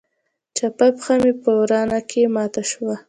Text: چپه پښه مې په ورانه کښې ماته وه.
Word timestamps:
چپه 0.57 0.87
پښه 0.95 1.15
مې 1.21 1.33
په 1.41 1.49
ورانه 1.59 1.99
کښې 2.09 2.23
ماته 2.35 2.61
وه. 2.85 2.95